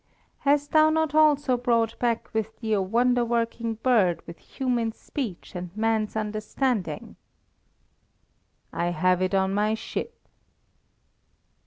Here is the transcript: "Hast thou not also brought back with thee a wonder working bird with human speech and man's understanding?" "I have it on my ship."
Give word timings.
"Hast 0.39 0.71
thou 0.71 0.89
not 0.89 1.13
also 1.13 1.57
brought 1.57 1.99
back 1.99 2.33
with 2.33 2.57
thee 2.59 2.73
a 2.73 2.81
wonder 2.81 3.23
working 3.23 3.75
bird 3.75 4.25
with 4.25 4.39
human 4.39 4.91
speech 4.93 5.53
and 5.53 5.69
man's 5.77 6.15
understanding?" 6.15 7.17
"I 8.73 8.85
have 8.85 9.21
it 9.21 9.35
on 9.35 9.53
my 9.53 9.75
ship." 9.75 10.19